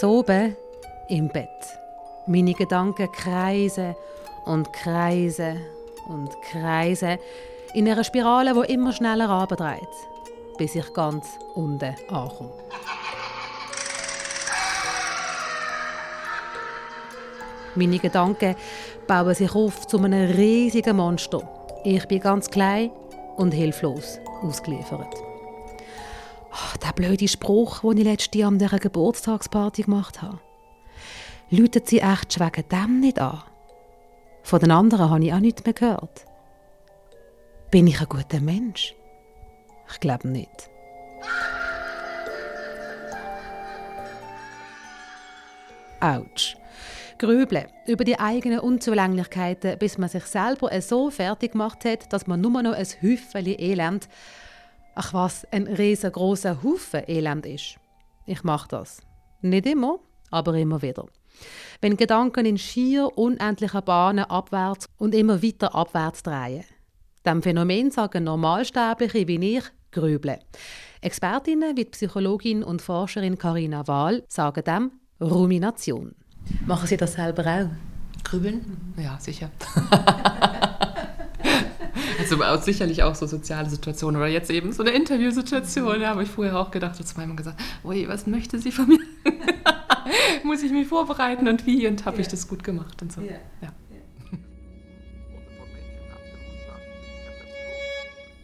[0.00, 0.56] zu oben
[1.08, 1.78] im Bett.
[2.26, 3.94] Meine Gedanken kreisen
[4.46, 5.60] und kreisen
[6.08, 7.18] und kreisen
[7.74, 9.88] in einer Spirale, die immer schneller abdreht,
[10.56, 12.50] bis ich ganz unten ankomme.
[17.74, 18.56] Meine Gedanken
[19.06, 21.42] bauen sich auf zu einem riesigen Monster.
[21.84, 22.90] Ich bin ganz klein
[23.36, 25.29] und hilflos ausgeliefert.
[26.52, 30.40] Oh, der blöde Spruch, den ich letztes Jahr an dieser Geburtstagsparty gemacht habe.
[31.50, 33.42] Läutet sie echt wegen dem nicht an?
[34.42, 36.24] Von den anderen habe ich auch nichts mehr gehört.
[37.70, 38.94] Bin ich ein guter Mensch?
[39.92, 40.70] Ich glaube nicht.
[46.00, 46.56] Autsch.
[47.18, 52.40] Grübeln über die eigenen Unzulänglichkeiten, bis man sich selber so fertig gemacht hat, dass man
[52.40, 54.08] nur noch ein Häufchen Elend,
[55.00, 57.76] ach was, ein riesengroßer Haufen Elend ist.
[58.26, 59.00] Ich mache das.
[59.40, 59.98] Nicht immer,
[60.30, 61.06] aber immer wieder.
[61.80, 66.64] Wenn Gedanken in schier unendlichen Bahnen abwärts und immer weiter abwärts drehen.
[67.24, 70.40] Dem Phänomen sagen Normalsterbliche wie ich Grübeln.
[71.00, 76.14] Expertinnen wie die Psychologin und Forscherin Karina Wahl sagen dem Rumination.
[76.66, 77.70] Machen Sie das selber auch?
[78.22, 78.94] Grübeln?
[78.98, 79.50] Ja, sicher.
[82.32, 86.00] also auch sicherlich auch so soziale Situationen oder jetzt eben so eine Interviewsituation.
[86.00, 88.98] Da habe ich vorher auch gedacht, zu meinem gesagt, ui, was möchte sie von mir?
[90.44, 91.86] Muss ich mich vorbereiten und wie?
[91.86, 92.22] Und habe ja.
[92.22, 93.20] ich das gut gemacht und so.
[93.20, 93.38] Ja.
[93.62, 93.72] ja.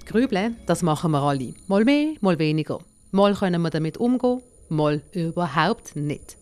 [0.07, 1.55] Grübeln, das machen wir alle.
[1.67, 2.79] Mal mehr, mal weniger.
[3.11, 6.37] Mal können wir damit umgehen, mal überhaupt nicht.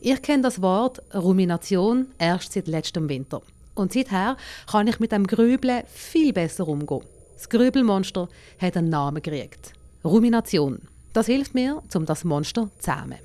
[0.00, 3.42] Ich kenne das Wort Rumination erst seit letztem Winter.
[3.78, 4.36] Und seither
[4.70, 7.02] kann ich mit dem Grübeln viel besser umgehen.
[7.34, 9.72] Das Grübelmonster hat einen Namen gekriegt.
[10.04, 10.80] Rumination.
[11.12, 13.18] Das hilft mir, um das Monster zu zähmen.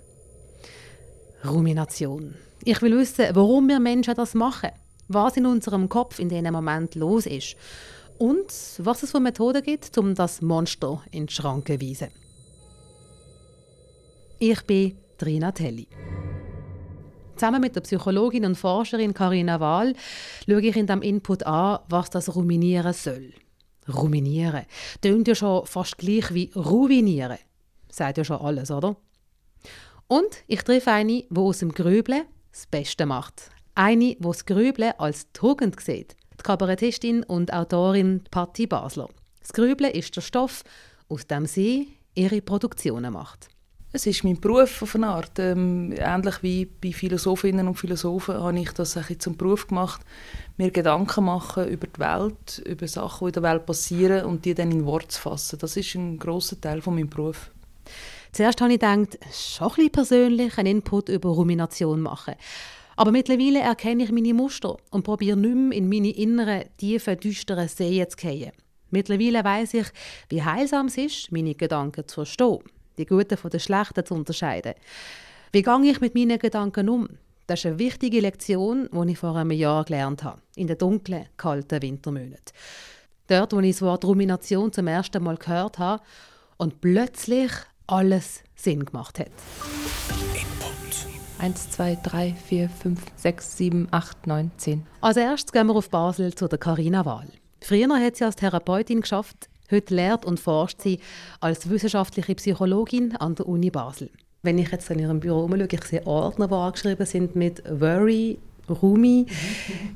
[1.44, 2.36] Rumination.
[2.64, 4.70] Ich will wissen, warum wir Menschen das machen.
[5.08, 7.56] Was in unserem Kopf in diesem Moment los ist.
[8.18, 8.46] Und
[8.78, 12.10] was es für Methoden gibt, um das Monster in die Schranke zu weisen.
[14.40, 15.88] Ich bin Trina Telli.
[17.36, 19.94] Zusammen mit der Psychologin und Forscherin Karina Wahl
[20.48, 23.34] schaue ich in diesem Input an, was das Ruminieren soll.
[23.92, 24.66] Ruminieren.
[25.02, 27.38] Tönt ja schon fast gleich wie ruinieren.
[27.90, 28.96] Sagt ja schon alles, oder?
[30.08, 33.50] Und ich treffe eine, die aus dem Grübeln das Beste macht.
[33.76, 36.16] Eine, die das Grübeln als Tugend sieht.
[36.40, 39.10] Die Kabarettistin und Autorin Patti Basler.
[39.42, 40.64] Das Grübeln ist der Stoff,
[41.10, 43.50] aus dem sie ihre Produktionen macht.
[43.96, 45.38] Es ist mein Beruf auf eine Art.
[45.38, 50.02] Ähm, ähnlich wie bei Philosophinnen und Philosophen habe ich das zum Beruf gemacht,
[50.58, 54.56] mir Gedanken machen über die Welt, über Sachen, die in der Welt passieren und die
[54.56, 55.60] dann in Worte zu fassen.
[55.60, 57.52] Das ist ein großer Teil von meinem Beruf.
[58.32, 62.34] Zuerst habe ich gedacht, schon ein bisschen persönlich einen Input über Rumination machen.
[62.96, 67.68] Aber mittlerweile erkenne ich meine Muster und probiere nicht mehr in meine inneren, tiefen, düsteren
[67.68, 68.54] Seen zu gehen.
[68.90, 69.88] Mittlerweile weiß ich,
[70.30, 72.64] wie heilsam es ist, meine Gedanken zu verstehen
[72.98, 74.74] die Guten von den Schlechten zu unterscheiden.
[75.52, 77.10] Wie gehe ich mit meinen Gedanken um?
[77.48, 81.26] Das ist eine wichtige Lektion, die ich vor einem Jahr gelernt habe, in den dunklen,
[81.36, 82.54] kalten Wintermonaten.
[83.28, 86.02] Dort, wo ich das Wort Rumination zum ersten Mal gehört habe
[86.58, 87.52] und plötzlich
[87.88, 89.32] alles Sinn gemacht hat.
[90.34, 91.08] Input.
[91.40, 94.88] 1, 2, 3, 4, 5, 6, 7, 8, 9, 10.
[95.02, 97.28] Als erstes gehen wir auf Basel zu der Carina Wahl.
[97.60, 101.00] Früher hat sie als Therapeutin geschafft, Heute lehrt und forscht sie
[101.40, 104.10] als wissenschaftliche Psychologin an der Uni Basel.
[104.42, 108.38] Wenn ich jetzt in ihrem Büro umschaue, ich sehe Ordner, die angeschrieben sind mit Worry,
[108.70, 109.26] Rumi.
[109.28, 109.96] Mhm.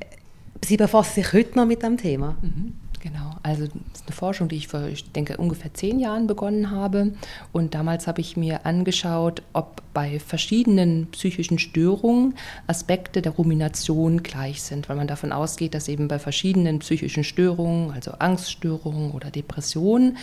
[0.64, 2.36] Sie befasst sich heute noch mit dem Thema.
[2.40, 2.74] Mhm.
[3.00, 6.70] Genau, also das ist eine Forschung, die ich vor, ich denke, ungefähr zehn Jahren begonnen
[6.70, 7.12] habe.
[7.52, 12.34] Und damals habe ich mir angeschaut, ob bei verschiedenen psychischen Störungen
[12.66, 17.92] Aspekte der Rumination gleich sind, weil man davon ausgeht, dass eben bei verschiedenen psychischen Störungen,
[17.92, 20.16] also Angststörungen oder Depressionen,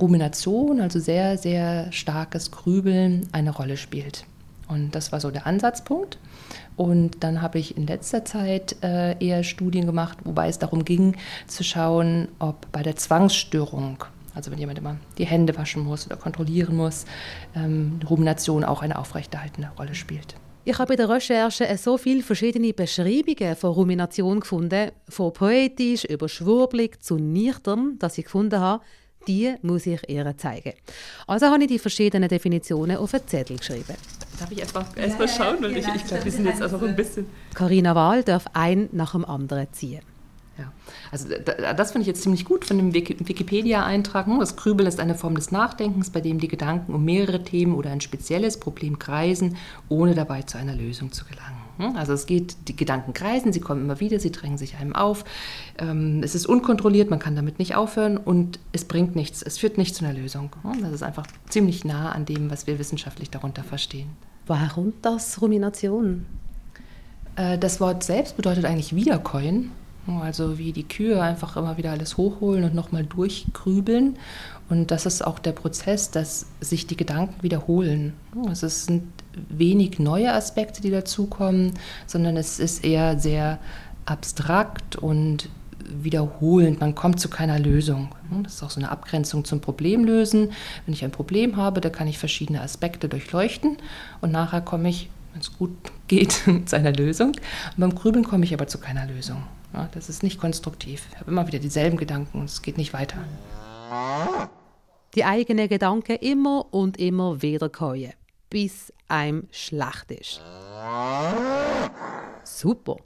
[0.00, 4.24] Rumination, also sehr, sehr starkes Grübeln, eine Rolle spielt.
[4.68, 6.18] Und das war so der Ansatzpunkt.
[6.76, 11.16] Und dann habe ich in letzter Zeit äh, eher Studien gemacht, wobei es darum ging,
[11.46, 16.16] zu schauen, ob bei der Zwangsstörung, also wenn jemand immer die Hände waschen muss oder
[16.16, 17.06] kontrollieren muss,
[17.54, 20.36] ähm, Rumination auch eine aufrechterhaltende Rolle spielt.
[20.68, 26.28] Ich habe in der Recherche so viele verschiedene Beschreibungen von Rumination gefunden, von poetisch über
[26.28, 28.82] schwurblig zu nüchtern, dass ich gefunden habe,
[29.28, 30.72] die muss ich ihr zeigen.
[31.26, 33.94] Also habe ich die verschiedenen Definitionen auf einen Zettel geschrieben.
[34.38, 35.56] Darf ich erstmal erst mal schauen?
[35.60, 37.26] Weil ich, ich glaube, wir sind jetzt also ein bisschen...
[37.54, 40.02] Carina Wahl darf ein nach dem anderen ziehen.
[40.58, 40.72] Ja.
[41.10, 44.26] Also das finde ich jetzt ziemlich gut von dem Wikipedia-Eintrag.
[44.38, 47.90] Das Grübeln ist eine Form des Nachdenkens, bei dem die Gedanken um mehrere Themen oder
[47.90, 49.56] ein spezielles Problem kreisen,
[49.88, 51.65] ohne dabei zu einer Lösung zu gelangen.
[51.78, 51.96] Hm?
[51.96, 55.24] Also es geht, die Gedanken kreisen, sie kommen immer wieder, sie drängen sich einem auf.
[55.78, 59.78] Ähm, es ist unkontrolliert, man kann damit nicht aufhören und es bringt nichts, es führt
[59.78, 60.50] nicht zu einer Lösung.
[60.62, 60.82] Hm?
[60.82, 64.08] Das ist einfach ziemlich nah an dem, was wir wissenschaftlich darunter verstehen.
[64.46, 66.26] Kommt das Rumination?
[67.36, 69.72] Äh, das Wort selbst bedeutet eigentlich Wiederkäuen.
[70.20, 74.16] Also wie die Kühe einfach immer wieder alles hochholen und nochmal durchgrübeln.
[74.68, 78.14] Und das ist auch der Prozess, dass sich die Gedanken wiederholen.
[78.50, 79.04] Es sind
[79.48, 81.72] wenig neue Aspekte, die dazukommen,
[82.06, 83.58] sondern es ist eher sehr
[84.06, 85.48] abstrakt und
[85.88, 86.80] wiederholend.
[86.80, 88.08] Man kommt zu keiner Lösung.
[88.42, 90.50] Das ist auch so eine Abgrenzung zum Problemlösen.
[90.84, 93.76] Wenn ich ein Problem habe, da kann ich verschiedene Aspekte durchleuchten
[94.20, 95.70] und nachher komme ich, wenn es gut
[96.08, 97.28] geht, zu einer Lösung.
[97.28, 99.42] Und beim Grübeln komme ich aber zu keiner Lösung.
[99.92, 101.04] Das ist nicht konstruktiv.
[101.12, 103.18] Ich habe immer wieder dieselben Gedanken und es geht nicht weiter.
[105.16, 108.12] Die eigenen Gedanken immer und immer wieder käuen,
[108.50, 110.42] bis einem schlecht ist.
[112.44, 112.96] Super.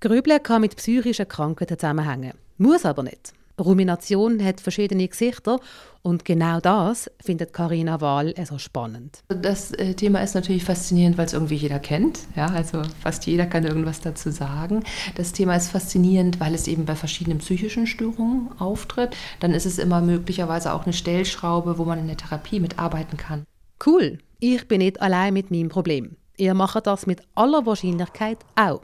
[0.00, 3.32] Grübeln kann mit psychischen Krankheiten zusammenhängen, muss aber nicht.
[3.58, 5.60] Rumination hat verschiedene Gesichter
[6.02, 9.22] und genau das findet Karina Wahl so spannend.
[9.28, 12.20] Das äh, Thema ist natürlich faszinierend, weil es irgendwie jeder kennt.
[12.36, 14.82] Ja, also fast jeder kann irgendwas dazu sagen.
[15.14, 19.16] Das Thema ist faszinierend, weil es eben bei verschiedenen psychischen Störungen auftritt.
[19.40, 23.44] Dann ist es immer möglicherweise auch eine Stellschraube, wo man in der Therapie mitarbeiten kann.
[23.84, 24.18] Cool.
[24.40, 26.16] Ich bin nicht allein mit meinem Problem.
[26.36, 28.82] Ihr macht das mit aller Wahrscheinlichkeit auch.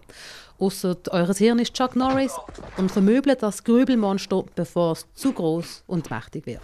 [0.60, 2.34] Ausser eures Hirn ist Chuck Norris
[2.76, 6.60] und vermöbelt das Grübelmonster, bevor es zu groß und mächtig wird.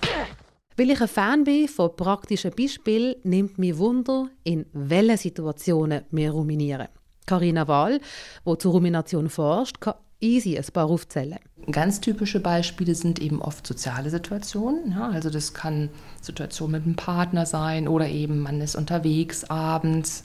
[0.76, 6.31] Weil ich ein Fan bin von praktischen Beispielen, nimmt mich Wunder, in welchen Situationen wir
[6.32, 6.88] ruminieren.
[7.25, 8.00] Carina Wahl,
[8.46, 11.38] die zur Rumination forscht, kann easy ein paar aufzählen.
[11.70, 14.92] Ganz typische Beispiele sind eben oft soziale Situationen.
[14.92, 15.88] Ja, also das kann
[16.20, 20.22] Situation mit einem Partner sein oder eben man ist unterwegs abends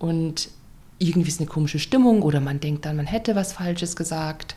[0.00, 0.50] und
[0.98, 4.54] irgendwie ist eine komische Stimmung oder man denkt dann, man hätte was Falsches gesagt.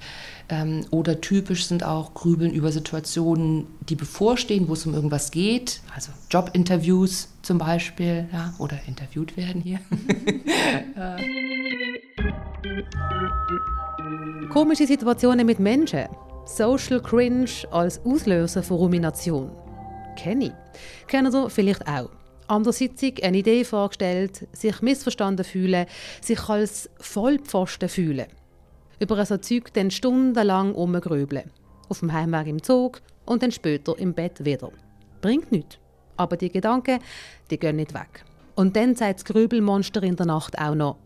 [0.48, 5.82] Ähm, oder typisch sind auch Grübeln über Situationen, die bevorstehen, wo es um irgendwas geht.
[5.94, 9.80] Also Jobinterviews zum Beispiel ja, oder interviewt werden hier.
[14.50, 16.06] Komische Situationen mit Menschen.
[16.46, 19.50] Social Cringe als Auslöser für Rumination.
[20.16, 20.52] Kenne ich.
[21.08, 22.10] Kennen Sie vielleicht auch
[22.48, 25.86] an der Sitzung eine Idee vorgestellt, sich missverstanden fühlen,
[26.22, 28.28] sich als Vollpfosten fühlen.
[29.00, 31.52] Über so Zeug dann stundenlang umgrübeln.
[31.90, 34.72] Auf dem Heimweg im Zug und dann später im Bett wieder.
[35.22, 35.78] Bringt nichts.
[36.18, 37.00] Aber die Gedanken,
[37.52, 38.24] die gehen nicht weg.
[38.56, 40.98] Und dann sagt das Grübelmonster in der Nacht auch noch: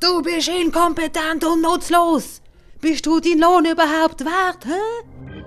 [0.00, 2.42] Du bist inkompetent und nutzlos!
[2.80, 5.44] Bist du deinen Lohn überhaupt wert, hä?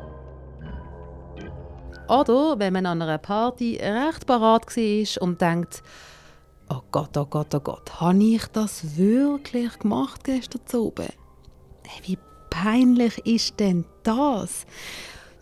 [2.07, 5.83] Oder wenn man an einer Party recht parat war und denkt,
[6.69, 11.07] oh Gott, oh Gott, oh Gott, habe ich das wirklich gemacht gestern oben?
[12.03, 12.17] Wie
[12.49, 14.65] peinlich ist denn das?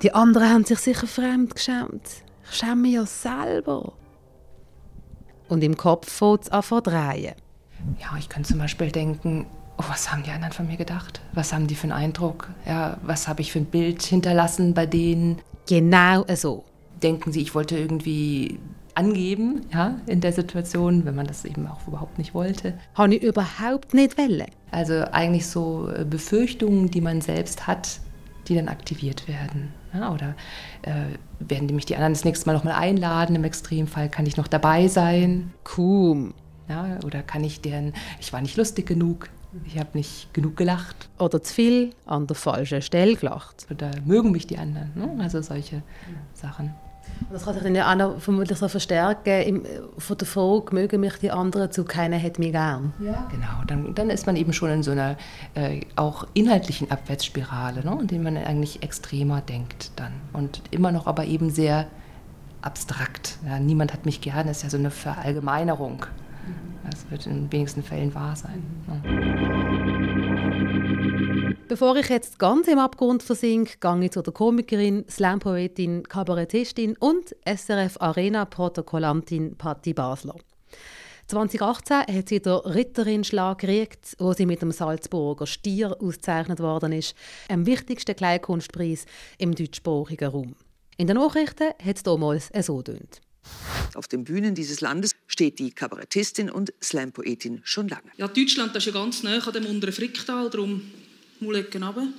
[0.01, 2.07] Die anderen haben sich sicher fremd geschämt.
[2.49, 3.93] Ich schäme mich ja selber.
[5.47, 7.35] Und im Kopf fängt es an verdrehen.
[7.99, 9.47] Ja, ich kann zum Beispiel denken,
[9.77, 11.21] oh, was haben die anderen von mir gedacht?
[11.33, 12.49] Was haben die für einen Eindruck?
[12.65, 15.41] Ja, was habe ich für ein Bild hinterlassen bei denen?
[15.71, 16.65] Genau so.
[17.01, 18.59] Denken Sie, ich wollte irgendwie
[18.93, 22.73] angeben, ja, in der Situation, wenn man das eben auch überhaupt nicht wollte.
[22.93, 24.47] Habe ich überhaupt nicht wollen.
[24.71, 28.01] Also eigentlich so äh, Befürchtungen, die man selbst hat,
[28.49, 29.71] die dann aktiviert werden.
[29.93, 30.35] Ja, oder
[30.81, 30.91] äh,
[31.39, 33.37] werden die mich die anderen das nächste Mal nochmal einladen?
[33.37, 35.53] Im Extremfall kann ich noch dabei sein.
[35.77, 36.33] Cool.
[36.67, 39.29] Ja, oder kann ich deren, ich war nicht lustig genug,
[39.65, 41.09] ich habe nicht genug gelacht.
[41.19, 43.67] Oder zu viel an der falschen Stelle gelacht.
[43.69, 44.91] Oder mögen mich die anderen.
[44.95, 45.23] Ne?
[45.23, 45.83] Also solche
[46.33, 46.73] Sachen.
[47.21, 49.65] Und das kann sich dann ja auch noch vermutlich so verstärken im,
[49.97, 52.93] von der Frage, mögen mich die anderen zu, keiner hat mich gern.
[52.99, 53.63] Ja, genau.
[53.67, 55.17] Dann, dann ist man eben schon in so einer
[55.53, 57.97] äh, auch inhaltlichen Abwärtsspirale, ne?
[58.01, 60.13] in der man eigentlich extremer denkt dann.
[60.33, 61.87] Und immer noch aber eben sehr
[62.61, 63.37] abstrakt.
[63.45, 66.05] Ja, niemand hat mich gern, das ist ja so eine Verallgemeinerung.
[66.89, 68.63] Das wird in wenigsten Fällen wahr sein.
[71.67, 77.33] Bevor ich jetzt ganz im Abgrund versinke, gehe ich zu der Komikerin, Slam-Poetin, Kabarettistin und
[77.45, 80.35] SRF-Arena-Protokollantin Patti Basler.
[81.27, 87.15] 2018 hat sie den Ritterin-Schlag gekriegt, wo sie mit dem Salzburger Stier ausgezeichnet worden ist,
[87.49, 89.05] dem wichtigsten Kleinkunstpreis
[89.37, 90.55] im deutschsprachigen Raum.
[90.97, 93.21] In den Nachrichten hat es damals so getönt.
[93.93, 98.09] Auf den Bühnen dieses Landes steht die Kabarettistin und Slam-Poetin schon lange.
[98.17, 100.81] Ja, Deutschland das ist ja ganz nah an dem unteren Fricktal, darum
[101.39, 102.07] Mulecken runter.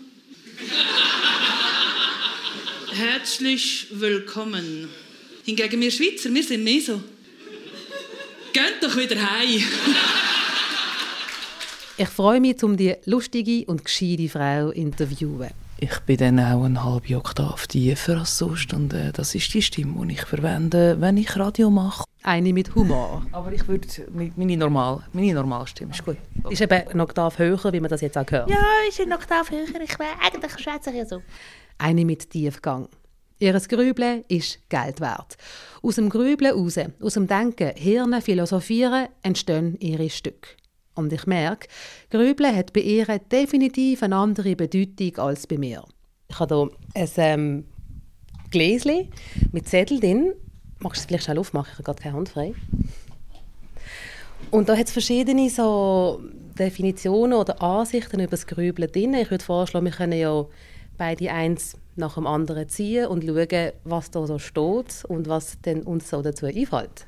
[2.93, 4.89] Herzlich willkommen.
[5.45, 7.03] Hingegen wir Schweizer, wir sind mehr so.
[8.53, 9.63] Geht doch wieder heim.
[11.97, 15.51] ich freue mich, um die lustige und gescheite Frau zu interviewen.
[15.83, 19.61] Ich bin dann auch eine halbe Oktav tiefer als sonst und äh, das ist die
[19.61, 22.05] Stimme, die ich verwende, wenn ich Radio mache.
[22.23, 23.27] Eine mit Humor.
[23.33, 26.19] Aber ich würde, meine, normal, meine Normalstimme ist gut.
[26.51, 28.49] Ist eben eine Oktav höher, wie man das jetzt auch hört.
[28.49, 29.81] Ja, ist eine Oktav höher.
[29.83, 31.21] Ich wäre eigentlich schwätze ja so.
[31.79, 32.89] Eine mit Tiefgang.
[33.41, 35.37] Ihres Grübeln ist Geld wert.
[35.83, 40.62] Aus dem Grübeln raus, aus dem Denken, Hirnen, Philosophieren entstehen ihre Stücke.
[40.95, 41.69] Und ich merke,
[42.11, 45.85] Grübeln hat bei ihr definitiv eine andere Bedeutung als bei mir.
[46.29, 47.65] Ich habe hier ein ähm,
[48.51, 49.09] Gläschen
[49.53, 50.33] mit Zettel drin.
[50.81, 51.71] Magst du es vielleicht schnell aufmachen?
[51.73, 52.55] Ich habe gerade keine Hand frei.
[54.51, 56.21] Und da hat es verschiedene so
[56.59, 59.15] Definitionen oder Ansichten über das Grübeln drin.
[59.15, 60.45] Ich würde vorschlagen, wir können ja
[60.99, 65.83] beide eins nach dem anderen ziehen und schauen, was da so steht und was denn
[65.83, 67.07] uns so dazu einfällt.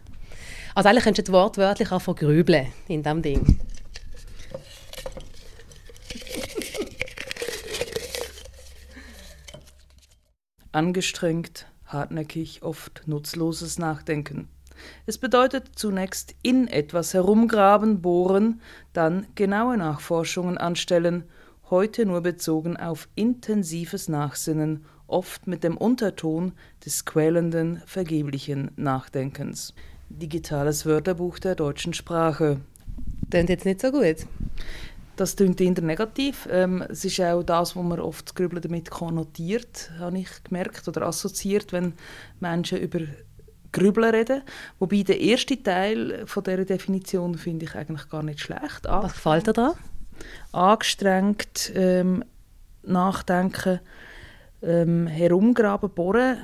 [0.75, 3.61] Also eigentlich könntest du wortwörtlich auch von grübeln in diesem Ding.
[10.73, 14.49] Angestrengt, hartnäckig, oft nutzloses Nachdenken.
[15.07, 18.61] Es bedeutet zunächst in etwas herumgraben, bohren,
[18.93, 21.23] dann genaue Nachforschungen anstellen,
[21.71, 26.53] heute nur bezogen auf intensives Nachsinnen, oft mit dem Unterton
[26.85, 29.75] des quälenden, vergeblichen Nachdenkens.
[30.09, 32.61] Digitales Wörterbuch der deutschen Sprache.
[33.31, 34.27] Klingt jetzt nicht so gut.
[35.17, 36.49] Das klingt eher negativ.
[36.51, 40.87] Ähm, es ist auch das, was man oft das Grübeln damit konnotiert, habe ich gemerkt,
[40.89, 41.95] oder assoziiert, wenn
[42.41, 43.01] Menschen über
[43.71, 44.43] Grübeln reden.
[44.79, 48.85] Wobei der erste Teil von dieser Definition finde ich eigentlich gar nicht schlecht.
[48.85, 49.75] Was gefällt dir da?
[50.53, 52.25] Angestrengt ähm,
[52.83, 53.81] nachdenken,
[54.63, 56.39] ähm, herumgraben, bohren,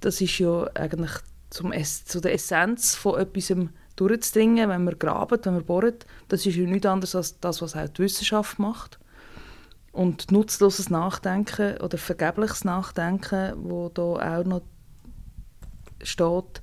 [0.00, 1.12] das ist ja eigentlich
[1.50, 3.52] zum es zu der Essenz von etwas
[3.96, 6.06] durchzudringen, wenn man graben, wenn man bohrt.
[6.28, 8.98] Das ist ja nichts anderes als das, was auch die Wissenschaft macht.
[9.92, 14.02] Und nutzloses Nachdenken oder vergebliches Nachdenken, wo da
[14.38, 14.62] auch noch
[16.02, 16.62] steht.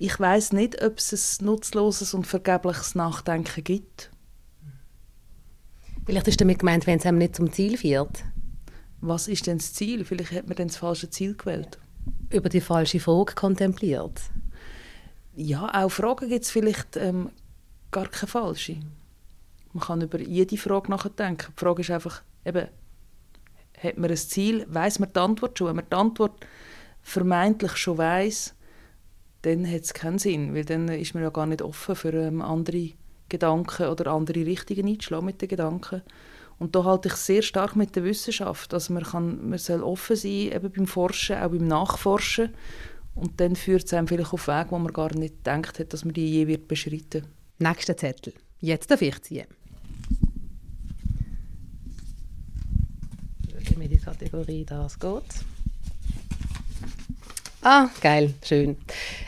[0.00, 4.10] Ich weiß nicht, ob es ein nutzloses und vergebliches Nachdenken gibt.
[6.04, 8.24] Vielleicht ist damit gemeint, wenn es einem nicht zum Ziel führt.
[9.00, 10.04] Was ist denn das Ziel?
[10.04, 11.78] Vielleicht hat man dann das falsche Ziel gewählt.
[12.30, 14.20] Über die falsche Frage kontempliert.
[15.34, 17.30] Ja, auch Fragen gibt es vielleicht ähm,
[17.90, 18.76] gar keine falsche.
[19.72, 21.52] Man kann über jede Frage nachdenken.
[21.56, 22.68] Die Frage ist einfach, eben,
[23.82, 25.68] hat man ein Ziel, weiß man die Antwort schon?
[25.68, 26.46] Wenn man die Antwort
[27.02, 28.54] vermeintlich schon weiß,
[29.42, 32.42] dann hat es keinen Sinn, weil dann ist man ja gar nicht offen für ähm,
[32.42, 32.90] andere
[33.28, 36.02] Gedanken oder andere Richtungen einzuschlagen mit den Gedanken.
[36.58, 40.16] Und da halte ich sehr stark mit der Wissenschaft, dass man, kann, man soll offen
[40.16, 42.54] sein eben beim Forschen, auch beim Nachforschen
[43.14, 46.04] und dann führt es einem vielleicht auf Wege, wo man gar nicht gedacht hat, dass
[46.04, 47.26] man die je wird beschreiten.
[47.58, 48.34] Nächster Zettel.
[48.60, 49.46] Jetzt darf ich ziehen.
[53.66, 55.22] Schauen wir die Kategorie «Das geht».
[57.62, 58.76] Ah, geil, schön.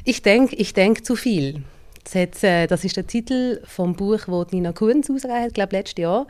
[0.04, 1.64] Ich denke ich denk zu viel.
[2.12, 6.26] Äh, das ist der Titel vom Buch, das Nina Kunz ausgegeben hat, glaube letztes Jahr.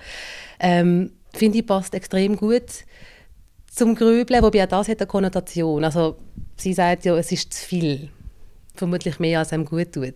[0.60, 2.84] Ähm, Finde ich, passt extrem gut
[3.78, 5.84] zum Grübeln, wobei auch das hat eine Konnotation.
[5.84, 6.16] Also
[6.56, 8.10] sie sagt ja, es ist zu viel.
[8.74, 10.14] Vermutlich mehr, als einem gut tut.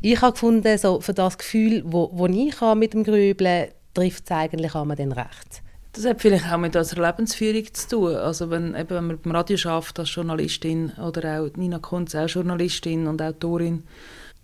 [0.00, 4.24] Ich habe gefunden, so für das Gefühl, wo, wo ich habe mit dem Grübeln, trifft
[4.24, 5.62] es eigentlich auch dann recht.
[5.92, 8.14] Das hat vielleicht auch mit unserer Lebensführung zu tun.
[8.16, 12.28] Also wenn, eben, wenn man beim Radio schafft als Journalistin oder auch Nina Kunz, auch
[12.28, 13.84] Journalistin und Autorin,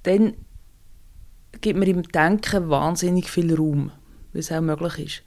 [0.03, 0.35] dann
[1.61, 3.93] gibt man im Denken wahnsinnig viel Raum,
[4.33, 5.23] wie es auch möglich ist.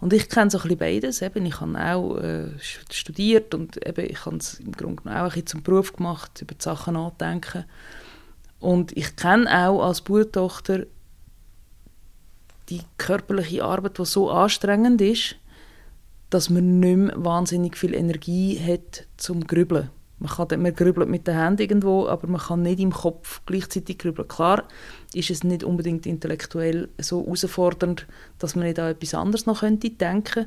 [0.00, 1.22] Und ich kenne so ein bisschen beides.
[1.22, 5.24] Eben, ich habe auch äh, studiert und eben, ich habe es im Grunde genommen auch
[5.24, 7.64] ein bisschen zum Beruf gemacht, über die Sachen nachdenken.
[8.60, 10.86] Und ich kenne auch als Bauertochter
[12.68, 15.36] die körperliche Arbeit, die so anstrengend ist,
[16.30, 19.90] dass man nicht mehr wahnsinnig viel Energie hat zum Grübeln.
[20.18, 23.98] Man, kann, man grübelt mit den Händen irgendwo, aber man kann nicht im Kopf gleichzeitig
[23.98, 24.28] grübeln.
[24.28, 24.64] Klar
[25.12, 28.06] ist es nicht unbedingt intellektuell so herausfordernd,
[28.38, 30.46] dass man nicht an etwas anderes noch könnte denken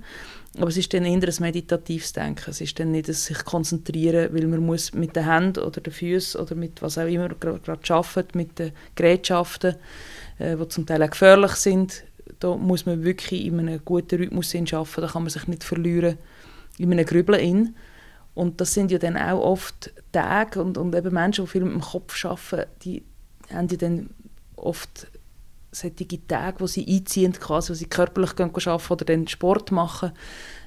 [0.59, 2.49] aber es ist dann eher ein meditatives Denken.
[2.49, 5.93] Es ist dann nicht ein sich konzentrieren, weil man muss mit den Händen oder den
[5.93, 9.75] Füßen oder mit was auch immer gerade arbeitet, mit den Gerätschaften,
[10.39, 12.03] äh, die zum Teil auch gefährlich sind,
[12.39, 16.17] da muss man wirklich in einem guten Rhythmus arbeiten, da kann man sich nicht verlieren
[16.77, 17.75] in einem Grübeln in.
[18.37, 21.73] Und das sind ja dann auch oft Tage und, und eben Menschen, die viel mit
[21.73, 23.03] dem Kopf arbeiten, die
[23.51, 24.11] haben ja dann
[24.55, 25.07] oft
[25.71, 30.11] solche Tage, wo sie einziehen, quasi, wo sie körperlich gehen arbeiten oder dann Sport machen.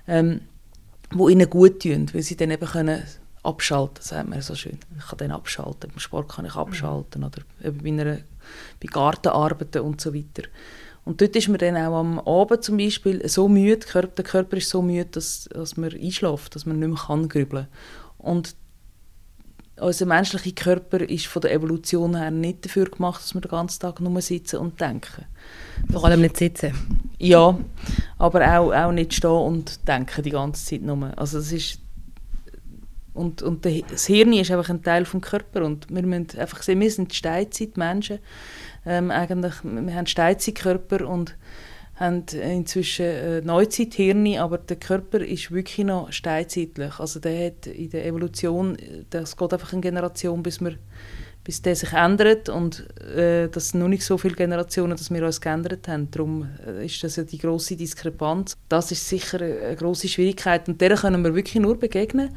[0.09, 0.41] Ähm,
[1.13, 3.05] wo ihnen gut tun, weil sie dann eben können
[3.45, 4.79] abschalten, sagt man so schön.
[4.99, 8.19] Ich kann dann abschalten, beim Sport kann ich abschalten oder eben bei, einer,
[8.81, 10.49] bei Gartenarbeiten und so weiter.
[11.05, 14.69] Und dort ist man dann auch am Abend zum Beispiel so müde, der Körper ist
[14.69, 17.69] so müde, dass, dass man einschläft, dass man nicht mehr kann grübeln
[18.19, 18.55] Und
[19.81, 23.81] unser menschlicher Körper ist von der Evolution her nicht dafür gemacht, dass wir den ganzen
[23.81, 25.25] Tag nur sitzen und denken.
[25.91, 26.73] Vor allem nicht sitzen.
[27.19, 27.59] Ja,
[28.19, 31.17] aber auch, auch nicht stehen und denken die ganze Zeit nur.
[31.17, 31.79] Also das ist
[33.15, 36.81] und, und das Hirn ist einfach ein Teil vom Körper und wir müssen einfach sehen,
[36.81, 38.19] wir sind Steinzeitmenschen.
[38.87, 41.37] Ähm, eigentlich, wir haben Steinzeitkörper und
[41.97, 46.99] haben inzwischen äh, Neuzeithirne, aber der Körper ist wirklich noch steinzeitlich.
[46.99, 48.77] Also der hat in der Evolution,
[49.11, 50.77] das geht einfach eine Generation, bis wir
[51.43, 55.25] bis der sich ändert und äh, das sind noch nicht so viele Generationen, dass wir
[55.25, 56.11] uns geändert haben.
[56.11, 58.57] Darum äh, ist das ja die große Diskrepanz.
[58.69, 62.37] Das ist sicher eine große Schwierigkeit und der können wir wirklich nur begegnen,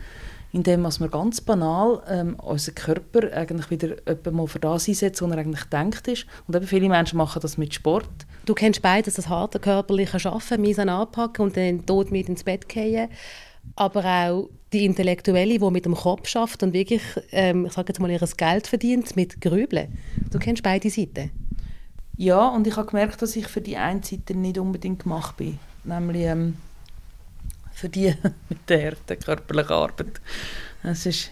[0.54, 3.98] indem wir ganz banal ähm, unseren Körper eigentlich wieder
[4.32, 6.26] mal für das einsetzen, was er eigentlich denkt ist.
[6.48, 8.08] Und eben viele Menschen machen das mit Sport.
[8.46, 12.70] Du kennst beides, das harte körperliche Arbeiten, Misan anpacken und dann tot mit ins Bett
[12.70, 13.10] gehen
[13.76, 18.00] aber auch die Intellektuelle, die mit dem Kopf schafft und wirklich, ähm, ich sage jetzt
[18.00, 19.98] mal, ihr Geld verdient mit Grübeln.
[20.32, 21.32] Du kennst beide Seiten.
[22.18, 25.60] Ja, und ich habe gemerkt, dass ich für die eine Seite nicht unbedingt gemacht bin.
[25.84, 26.58] Nämlich ähm,
[27.74, 28.16] für die
[28.50, 30.22] mit der harten körperlichen Arbeit.
[30.84, 31.32] Das ist,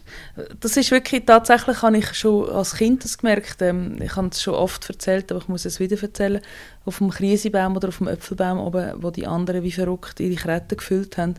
[0.62, 4.42] das ist wirklich, tatsächlich habe ich schon als Kind das gemerkt, ähm, ich habe es
[4.42, 6.42] schon oft erzählt, aber ich muss es wieder erzählen,
[6.86, 10.78] auf dem Krisebaum oder auf dem Äpfelbaum oben, wo die anderen wie verrückt ihre Kreten
[10.78, 11.36] gefüllt haben,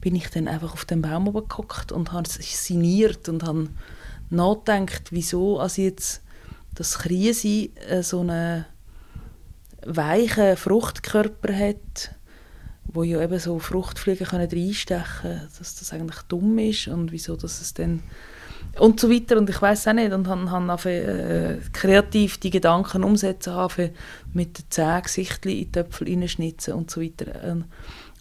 [0.00, 3.68] bin ich dann einfach auf dem Baum oben gehockt und habe sinniert und habe
[4.30, 6.22] nachgedacht, wieso also jetzt
[6.76, 8.66] das Krise äh, so einen
[9.84, 12.14] weichen Fruchtkörper hat,
[12.88, 17.36] wo ja eben so Fruchtfliegen können reinstechen können, dass das eigentlich dumm ist und wieso
[17.36, 18.02] dass es dann
[18.78, 23.52] und so weiter und ich weiß auch nicht und habe, äh, kreativ die Gedanken umsetzen
[23.54, 23.90] habe
[24.32, 27.52] mit den Zähnen Gesichtchen in die Töpfel reinschnitzen und so weiter.
[27.52, 27.64] Und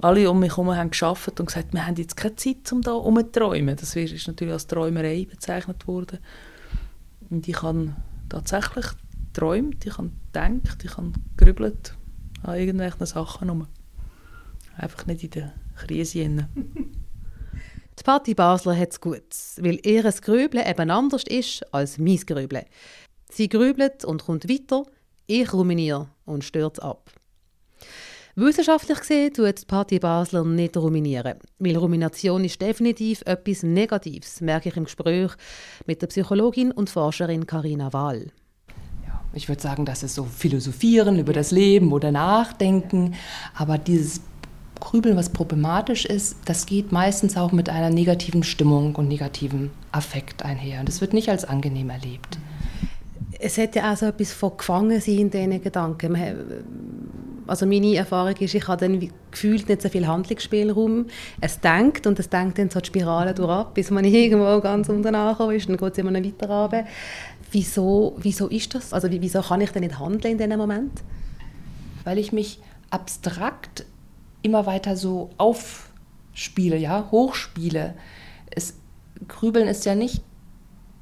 [0.01, 2.93] alle um mich herum haben geschafft und gesagt, wir haben jetzt keine Zeit, um da
[2.93, 3.75] umzuträumen.
[3.75, 6.19] Das ist natürlich als Träumerei bezeichnet worden.
[7.29, 7.95] Und ich habe
[8.29, 8.85] tatsächlich
[9.33, 11.95] geträumt, ich habe gedacht, ich habe gerübelt
[12.43, 13.67] an irgendwelchen Sachen herum.
[14.77, 16.47] Einfach nicht in der Krise.
[17.99, 19.23] Die Party Basler hat es gut,
[19.57, 22.65] weil ihr Grübeln eben anders ist als mein Grübeln.
[23.31, 24.83] Sie grübelt und kommt weiter,
[25.25, 27.09] ich ruminiere und stürzt ab.
[28.35, 34.69] Wissenschaftlich gesehen tut die Party Basler nicht ruminieren, weil Rumination ist definitiv etwas Negatives, merke
[34.69, 35.31] ich im Gespräch
[35.87, 38.27] mit der Psychologin und Forscherin Karina Wahl.
[39.33, 43.15] Ich würde sagen, das ist so Philosophieren über das Leben oder Nachdenken,
[43.55, 44.21] aber dieses
[44.79, 50.43] Grübeln, was problematisch ist, das geht meistens auch mit einer negativen Stimmung und negativem Affekt
[50.43, 50.79] einher.
[50.79, 52.37] Und das wird nicht als angenehm erlebt.
[53.39, 56.17] Es ja auch so etwas von Gefangensein in diesen Gedanken.
[57.45, 61.05] Also meine Erfahrung ist, ich habe dann gefühlt nicht so viel Handlungsspielraum.
[61.39, 65.13] Es denkt und es denkt dann so die Spirale durch bis man irgendwo ganz unten
[65.13, 65.69] angekommen ist.
[65.69, 66.85] Dann geht es immer noch weiter runter.
[67.51, 68.91] Wieso, wieso ist das?
[68.91, 71.03] Also wieso kann ich denn nicht handeln in diesem Moment?
[72.03, 72.59] Weil ich mich
[72.89, 73.85] abstrakt
[74.47, 77.93] immer weiter so aufspiele, ja, hochspiele.
[78.49, 78.75] Es,
[79.27, 80.23] Grübeln ist ja nicht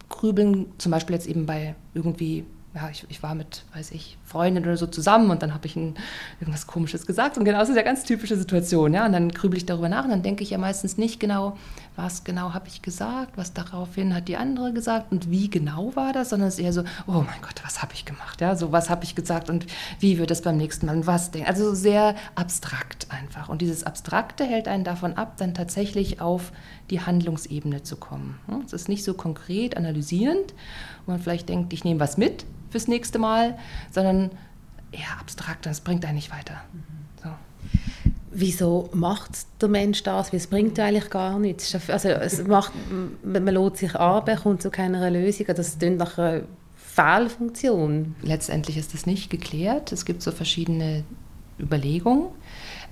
[0.10, 4.64] Grübeln, zum Beispiel jetzt eben bei irgendwie ja, ich, ich, war mit, weiß ich, Freundin
[4.64, 5.96] oder so zusammen und dann habe ich ein,
[6.42, 7.38] irgendwas Komisches gesagt.
[7.38, 8.94] Und genau, das ist ja ganz typische Situation.
[8.94, 9.06] Ja?
[9.06, 11.58] Und dann grübel ich darüber nach und dann denke ich ja meistens nicht genau,
[11.96, 16.14] was genau habe ich gesagt, was daraufhin hat die andere gesagt und wie genau war
[16.14, 18.42] das, sondern es ist eher so, oh mein Gott, was habe ich gemacht?
[18.42, 19.66] Ja, so was habe ich gesagt und
[20.00, 21.48] wie wird es beim nächsten Mal und was denken.
[21.48, 23.50] Also sehr abstrakt einfach.
[23.50, 26.52] Und dieses Abstrakte hält einen davon ab, dann tatsächlich auf
[26.90, 28.40] die Handlungsebene zu kommen.
[28.66, 30.54] Es ist nicht so konkret analysierend,
[31.06, 33.58] wo man vielleicht denkt, ich nehme was mit, fürs nächste Mal,
[33.92, 34.32] sondern
[34.92, 36.62] eher abstrakt, das bringt einen nicht weiter.
[36.74, 37.05] So.
[38.38, 40.34] Wieso macht der Mensch das?
[40.34, 41.74] Weil es bringt eigentlich gar nichts.
[41.90, 42.74] Also es macht,
[43.24, 45.48] man lässt sich an, kommt zu keiner Lösung.
[45.56, 46.42] Das klingt nach einer
[46.76, 48.16] Fehlfunktion.
[48.22, 49.92] Letztendlich ist das nicht geklärt.
[49.94, 51.06] Es gibt so verschiedene
[51.60, 52.28] Überlegungen.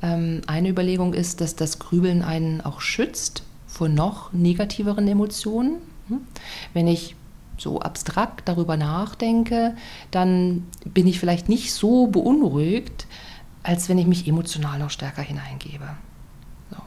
[0.02, 5.78] Ähm, eine Überlegung ist, dass das Grübeln einen auch schützt vor noch negativeren Emotionen.
[6.08, 6.22] Hm?
[6.74, 7.16] Wenn ich
[7.58, 9.76] so abstrakt darüber nachdenke,
[10.12, 13.08] dann bin ich vielleicht nicht so beunruhigt,
[13.64, 15.88] als wenn ich mich emotional noch stärker hineingebe.
[16.70, 16.78] So.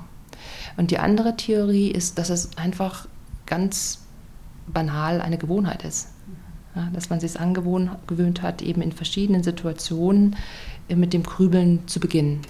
[0.76, 3.08] Und die andere Theorie ist, dass es einfach
[3.46, 4.06] ganz
[4.66, 6.08] banal eine Gewohnheit ist.
[6.74, 10.36] Ja, dass man sich angewöhnt hat, eben in verschiedenen Situationen
[10.88, 12.42] mit dem Grübeln zu beginnen.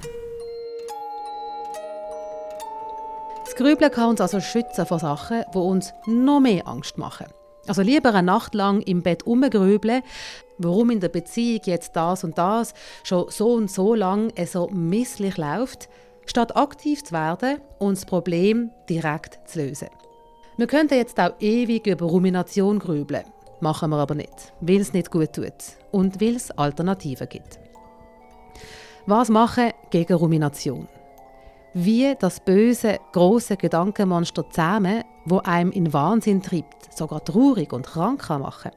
[3.57, 7.27] Grübeln kann uns also schützen vor Sachen, die uns noch mehr Angst machen.
[7.67, 10.03] Also lieber eine Nacht lang im Bett umgrübeln,
[10.59, 15.37] warum in der Beziehung jetzt das und das schon so und so lang so misslich
[15.37, 15.89] läuft,
[16.27, 19.89] statt aktiv zu werden und das Problem direkt zu lösen.
[20.57, 23.25] Wir könnten jetzt auch ewig über Rumination grübeln,
[23.61, 25.53] machen wir aber nicht, weil es nicht gut tut
[25.93, 27.59] und weil es Alternativen gibt.
[29.07, 30.89] Was machen gegen Rumination?
[31.75, 38.29] Wie das böse, große Gedankenmonster zähmen, wo einem in Wahnsinn treibt, sogar traurig und krank
[38.31, 38.71] machen.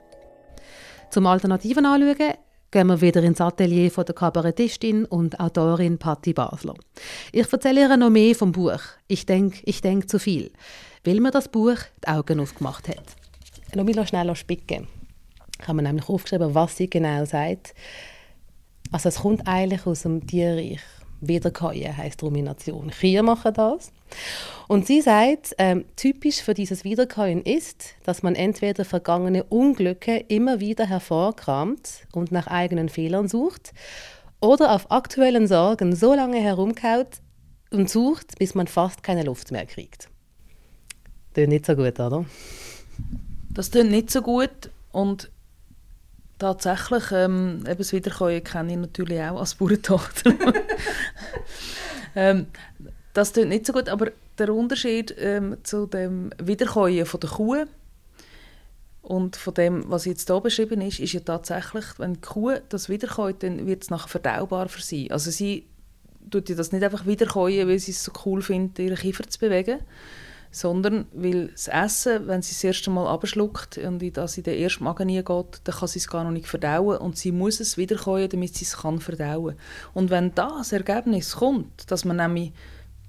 [1.10, 2.34] Zum Alternativen anschauen,
[2.70, 6.76] gehen wir wieder ins Atelier von der Kabarettistin und Autorin Patti Basler.
[7.32, 10.52] Ich erzähle ihr noch mehr vom Buch «Ich denke, ich denke zu viel»,
[11.04, 13.04] weil mir das Buch die Augen aufgemacht hat.
[13.74, 14.88] Lass mich schnell spicken.
[15.60, 17.74] Ich habe mir nämlich aufgeschrieben, was sie genau sagt.
[18.92, 20.80] Also es kommt eigentlich aus dem Tierreich.
[21.22, 22.92] Wiederkäuen heißt Rumination.
[22.92, 23.92] Kühe machen das.
[24.68, 30.60] Und sie sagt, ähm, typisch für dieses Wiederkäuen ist, dass man entweder vergangene Unglücke immer
[30.60, 33.74] wieder hervorkramt und nach eigenen Fehlern sucht
[34.40, 37.22] oder auf aktuellen Sorgen so lange herumkaut
[37.72, 40.10] und sucht, bis man fast keine Luft mehr kriegt.
[41.34, 42.26] Das nicht so gut, oder?
[43.52, 45.32] Das klingt nicht so gut und
[46.40, 50.34] tatsächlich, ähm, eben das Wiederkäuen kenne ich natürlich auch als Bauerntochter.
[52.16, 52.48] ähm,
[53.14, 57.66] das klingt nicht so gut, aber der Unterschied ähm, zu dem Wiederkäuen von der Kuh
[59.02, 62.90] und von dem, was jetzt hier beschrieben ist, ist ja tatsächlich, wenn die Kuh das
[62.90, 65.12] wiederkäut, dann wird es nachher verdaubar für sie.
[65.12, 65.66] Also sie
[66.30, 69.80] tut das nicht einfach wiederkäuen, weil sie es so cool findet, ihren Kiefer zu bewegen,
[70.52, 74.60] sondern weil das Essen, wenn sie das erste Mal abschluckt und in das in den
[74.60, 77.78] ersten Magen geht, dann kann sie es gar noch nicht verdauen und sie muss es
[77.78, 79.56] wiederkäuen, damit sie es kann verdauen.
[79.94, 82.52] Und wenn das Ergebnis kommt, dass man nämlich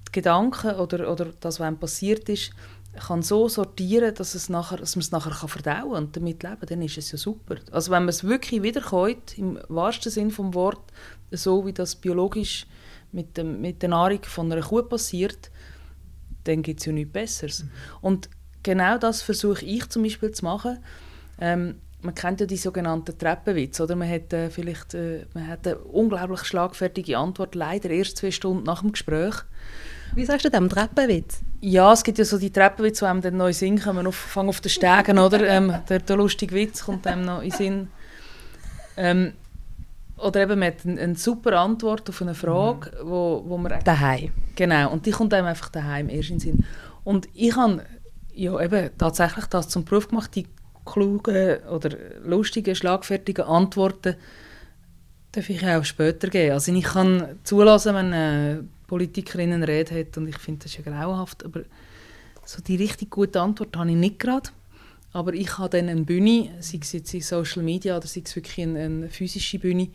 [0.07, 2.51] die Gedanken oder, oder das, was einem passiert ist,
[3.07, 6.65] kann so sortieren, dass, es nachher, dass man es nachher kann verdauen und damit leben,
[6.67, 7.55] dann ist es ja super.
[7.71, 10.91] Also wenn man es wirklich wiederkäut, im wahrsten Sinn vom Wort,
[11.31, 12.67] so wie das biologisch
[13.13, 15.49] mit, dem, mit der Nahrung von einer Kuh passiert,
[16.43, 17.63] dann gibt es ja nichts Besseres.
[17.63, 17.69] Mhm.
[18.01, 18.29] Und
[18.63, 20.79] genau das versuche ich zum Beispiel zu machen.
[21.39, 23.95] Ähm, man kennt ja die sogenannten Treppenwitze, oder?
[23.95, 28.63] Man hat äh, vielleicht äh, man hat eine unglaublich schlagfertige Antwort, leider erst zwei Stunden
[28.63, 29.35] nach dem Gespräch.
[30.15, 31.41] Wie sagst du dem Treppenwitz?
[31.61, 34.61] Ja, es gibt ja so die Treppenwitze, die einem dann neu singen, man auf, auf
[34.61, 35.47] den Stegen, oder?
[35.47, 37.87] Ähm, der, der lustige Witz kommt einem noch in den Sinn.
[38.97, 39.33] Ähm,
[40.21, 43.09] oder eben, eine, eine, super Antwort auf eine Frage, mhm.
[43.09, 43.79] wo, wo man...
[43.83, 44.31] Daheim.
[44.55, 46.65] Genau, und die kommt einem einfach daheim erst in den Sinn.
[47.03, 47.83] Und ich habe
[48.33, 50.47] ja eben tatsächlich das zum Beruf gemacht, die
[50.85, 51.89] klugen oder
[52.23, 54.15] lustigen, schlagfertigen Antworten
[55.31, 56.53] darf ich auch später geben.
[56.53, 60.85] Also ich kann zulassen, wenn eine Politikerin eine Rede hat und ich finde, das ist
[60.85, 61.61] ja grauenhaft, aber
[62.45, 64.49] so die richtig gute Antwort habe ich nicht gerade.
[65.13, 68.35] Aber ich habe dann eine Bühne, sei es jetzt in Social Media oder sei es
[68.35, 69.89] wirklich eine, eine physische Bühne,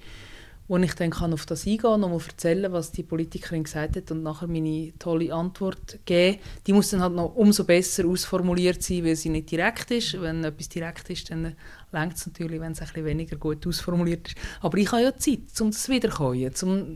[0.69, 4.11] wo ich dann kann auf das eingehen und mal erzählen, was die Politikerin gesagt hat
[4.11, 6.39] und nachher meine tolle Antwort geben.
[6.67, 10.21] Die muss dann halt noch umso besser ausformuliert sein, weil sie nicht direkt ist.
[10.21, 11.55] Wenn etwas direkt ist, dann
[11.93, 14.37] längt es natürlich, wenn es ein bisschen weniger gut ausformuliert ist.
[14.61, 16.87] Aber ich habe ja Zeit, um das wiederzukommen, um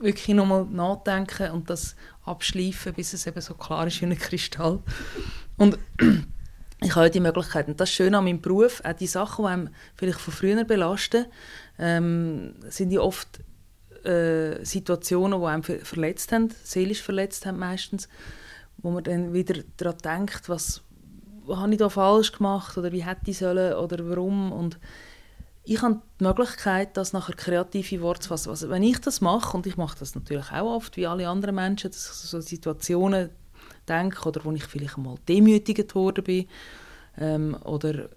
[0.00, 4.78] wirklich nochmal nachdenken und das abschleifen, bis es eben so klar ist wie ein Kristall.
[5.56, 5.76] Und
[6.80, 7.66] ich habe die Möglichkeit.
[7.80, 11.26] Das ist schön an meinem Beruf, auch die Sachen, die einem vielleicht von früher belasten,
[11.78, 13.40] ähm, sind ja oft
[14.04, 18.08] äh, Situationen, die einem verletzt haben, seelisch verletzt haben meistens,
[18.78, 20.82] wo man dann wieder daran denkt, was,
[21.46, 24.78] was habe ich da falsch gemacht oder wie hätte ich sollen oder warum und
[25.64, 28.48] ich habe die Möglichkeit, das nachher kreative Worte zu fassen.
[28.48, 31.56] Also wenn ich das mache, und ich mache das natürlich auch oft, wie alle anderen
[31.56, 33.28] Menschen, dass ich so Situationen
[33.88, 36.46] denke oder wo ich vielleicht einmal demütigt worden bin
[37.18, 38.08] ähm, oder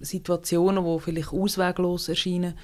[0.00, 2.54] Situationen, die vielleicht ausweglos erscheinen.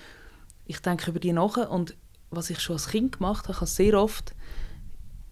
[0.67, 1.97] Ich denke über die nach und
[2.31, 4.35] was ich schon als Kind gemacht habe, ich habe sehr oft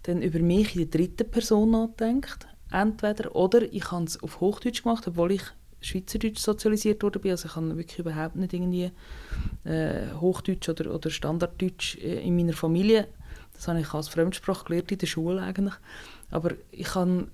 [0.03, 2.47] dann über mich in der dritten Person nachgedacht.
[2.71, 5.43] Entweder oder ich habe es auf Hochdeutsch gemacht, obwohl ich
[5.79, 7.31] Schweizerdeutsch sozialisiert worden bin.
[7.31, 8.91] Also ich habe wirklich überhaupt nicht irgendwie
[9.63, 13.07] äh, Hochdeutsch oder, oder Standarddeutsch äh, in meiner Familie.
[13.53, 15.75] Das habe ich als Fremdsprache gelernt in der Schule eigentlich.
[16.29, 17.27] Aber ich habe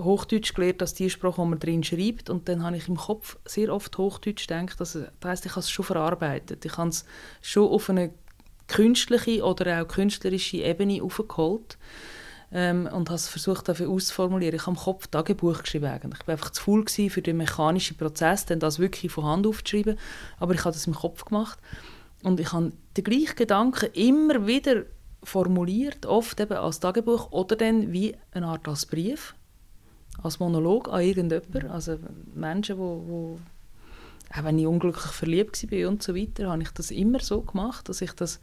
[0.00, 2.28] Hochdeutsch gelernt als die Sprache, die man drin schreibt.
[2.30, 4.76] Und dann habe ich im Kopf sehr oft Hochdeutsch gedacht.
[4.78, 6.64] Also, das heisst, ich habe es schon verarbeitet.
[6.64, 7.04] Ich habe es
[7.40, 8.12] schon auf eine
[8.68, 11.78] künstliche oder auch künstlerische Ebene aufgeholt
[12.52, 14.56] ähm, und habe es versucht, dafür auszuformulieren.
[14.56, 15.86] Ich habe im Kopf Tagebuch geschrieben.
[15.86, 16.20] Eigentlich.
[16.20, 19.98] Ich war einfach zu faul für den mechanischen Prozess, dann das wirklich von Hand aufzuschreiben.
[20.38, 21.58] Aber ich habe das im Kopf gemacht.
[22.22, 24.84] Und ich habe den gleichen Gedanken immer wieder
[25.26, 29.34] formuliert, oft eben als Tagebuch oder dann wie eine Art als Brief,
[30.22, 31.98] als Monolog an irgendjemanden, also
[32.34, 33.38] Menschen, wo, wo
[34.34, 37.88] auch wenn ich unglücklich verliebt war und so weiter, habe ich das immer so gemacht,
[37.88, 38.40] dass ich das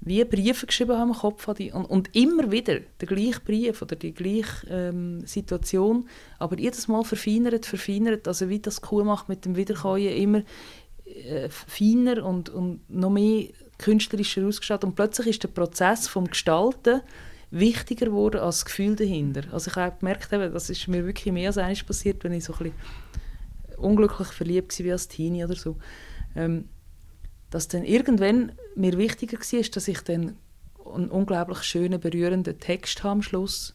[0.00, 3.96] wie Briefe geschrieben habe im Kopf hatte und, und immer wieder der gleiche Brief oder
[3.96, 9.44] die gleiche ähm, Situation, aber jedes Mal verfeinert, verfeinert, also wie das Kuh macht mit
[9.44, 10.42] dem Wiederkäuen, immer
[11.04, 17.00] äh, feiner und, und noch mehr künstlerischer ausgestattet und plötzlich ist der Prozess vom Gestalten
[17.50, 19.42] wichtiger geworden als das Gefühl dahinter.
[19.52, 22.52] Also ich habe gemerkt, das ist mir wirklich mehr als eines passiert, wenn ich so
[22.54, 22.74] ein bisschen
[23.78, 25.76] unglücklich verliebt war als Teenie oder so,
[26.34, 26.68] ähm,
[27.50, 30.36] dass dann irgendwann mir wichtiger war, dass ich dann
[30.92, 33.74] einen unglaublich schönen, berührenden Text habe am Schluss,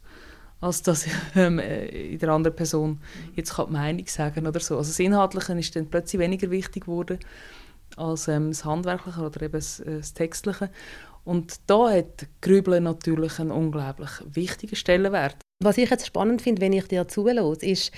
[0.60, 3.00] als dass ich ähm, äh, in der anderen Person
[3.36, 4.78] jetzt die Meinung sagen oder so.
[4.78, 7.20] Also das Inhaltliche ist dann plötzlich weniger wichtig geworden
[7.98, 10.70] als ähm, das Handwerkliche oder eben das, äh, das Textliche.
[11.24, 15.38] Und da hat Grübeln natürlich einen unglaublich wichtigen Stellenwert.
[15.62, 17.92] Was ich jetzt spannend finde, wenn ich dir zuhöre, ist,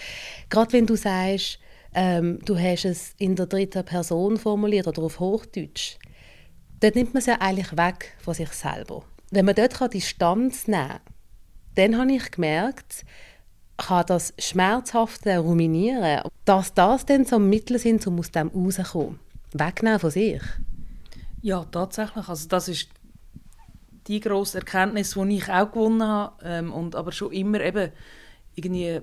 [0.49, 1.59] gerade wenn du sagst,
[1.93, 5.97] ähm, du hast es in der dritten Person formuliert oder auf Hochdeutsch.
[6.79, 9.03] Dort nimmt man es ja eigentlich weg von sich selber.
[9.29, 10.99] Wenn man dort Distanz nehmen kann,
[11.75, 13.05] dann habe ich gemerkt,
[13.77, 19.19] kann das schmerzhafte Ruminieren, dass das dann so Mittel sind, um aus dem rauszukommen.
[19.53, 20.41] Wegnehmen von sich.
[21.41, 22.27] Ja, tatsächlich.
[22.27, 22.89] Also das ist
[24.07, 27.91] die grosse Erkenntnis, die ich auch gewonnen habe, ähm, und aber schon immer eben
[28.55, 29.01] irgendwie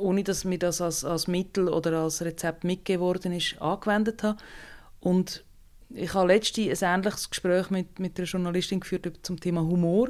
[0.00, 4.38] ohne dass mir das als, als Mittel oder als Rezept mitgegeben worden ist, angewendet habe.
[4.98, 5.44] Und
[5.90, 10.08] ich habe letztens ein ähnliches Gespräch mit, mit einer Journalistin geführt zum Thema Humor.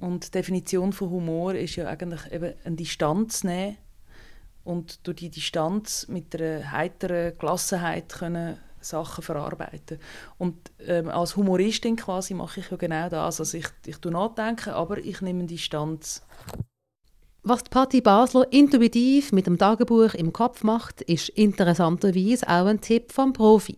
[0.00, 3.76] Und die Definition von Humor ist ja eigentlich eben eine Distanz nehmen
[4.64, 9.98] und durch die Distanz mit einer heiteren Gelassenheit können Sachen verarbeiten.
[10.38, 13.40] Und ähm, als Humoristin quasi mache ich ja genau das.
[13.40, 16.22] Also ich, ich tue nachdenken, aber ich nehme eine Distanz.
[17.42, 22.80] Was die Patti Basler intuitiv mit dem Tagebuch im Kopf macht, ist interessanterweise auch ein
[22.80, 23.76] Tipp vom Profi.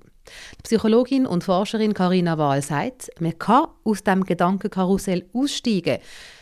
[0.58, 5.98] Die Psychologin und Forscherin Karina Wahl sagt, man kann aus dem Gedankenkarussell aussteigen,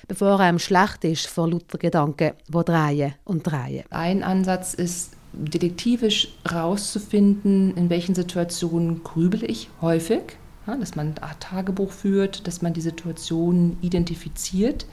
[0.08, 3.84] bevor einem schlecht ist vor lauter Gedanken, die drehen und drehen.
[3.90, 11.40] Ein Ansatz ist, detektivisch herauszufinden, in welchen Situationen grübele ich häufig, ja, dass man ein
[11.40, 14.86] Tagebuch führt, dass man die Situation identifiziert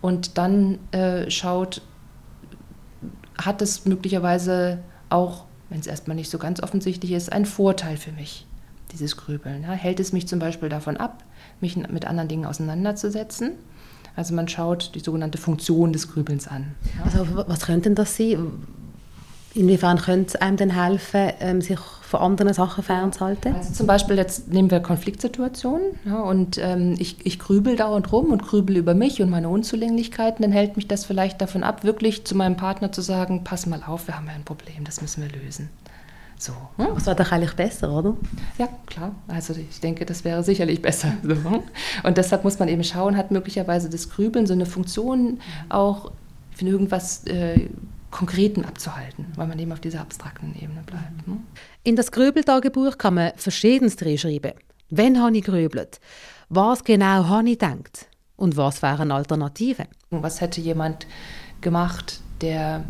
[0.00, 1.82] und dann äh, schaut,
[3.38, 8.12] hat es möglicherweise auch, wenn es erstmal nicht so ganz offensichtlich ist, einen Vorteil für
[8.12, 8.46] mich,
[8.92, 9.62] dieses Grübeln.
[9.62, 9.72] Ja?
[9.72, 11.24] Hält es mich zum Beispiel davon ab,
[11.60, 13.52] mich mit anderen Dingen auseinanderzusetzen?
[14.14, 16.74] Also man schaut die sogenannte Funktion des Grübelns an.
[16.96, 17.04] Ja?
[17.04, 18.66] Also was könnte denn das sein?
[19.56, 23.54] Inwiefern könnte es einem denn helfen, ähm, sich von anderen Sachen fernzuhalten?
[23.54, 28.32] Also zum Beispiel jetzt nehmen wir Konfliktsituationen ja, und ähm, ich, ich grübel dauernd rum
[28.32, 32.26] und grübel über mich und meine Unzulänglichkeiten, dann hält mich das vielleicht davon ab, wirklich
[32.26, 35.22] zu meinem Partner zu sagen, pass mal auf, wir haben ja ein Problem, das müssen
[35.22, 35.70] wir lösen.
[36.38, 36.52] So.
[36.76, 36.88] Hm?
[36.94, 38.14] Das wäre doch eigentlich besser, oder?
[38.58, 39.14] Ja, klar.
[39.26, 41.14] Also ich denke, das wäre sicherlich besser.
[41.22, 41.62] So.
[42.02, 45.40] Und deshalb muss man eben schauen, hat möglicherweise das Grübeln so eine Funktion
[45.70, 46.10] auch
[46.54, 47.68] für irgendwas äh,
[48.16, 51.28] Konkreten abzuhalten, weil man eben auf dieser abstrakten Ebene bleibt.
[51.28, 51.36] Ne?
[51.84, 54.52] In das Gröbeltagebuch kann man verschiedenes schreiben.
[54.88, 56.00] Wann habe ich grübelt?
[56.48, 58.08] Was genau habe ich gedacht?
[58.36, 59.84] Und was wären Alternativen?
[60.08, 61.06] Was hätte jemand
[61.60, 62.84] gemacht, der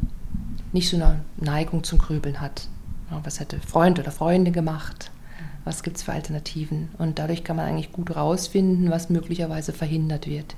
[0.73, 2.69] nicht so eine Neigung zum Grübeln hat?
[3.25, 5.11] Was hätte Freund oder Freunde gemacht?
[5.65, 6.91] Was gibt es für Alternativen?
[6.99, 10.55] Und dadurch kann man eigentlich gut herausfinden, was möglicherweise verhindert wird.